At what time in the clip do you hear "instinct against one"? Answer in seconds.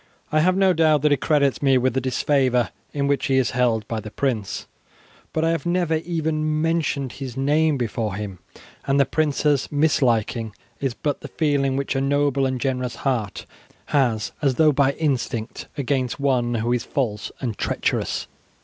14.93-16.55